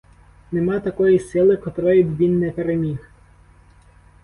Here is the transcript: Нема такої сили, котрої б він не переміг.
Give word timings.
Нема 0.51 0.79
такої 0.79 1.19
сили, 1.19 1.57
котрої 1.57 2.03
б 2.03 2.17
він 2.17 2.39
не 2.39 2.51
переміг. 2.51 3.09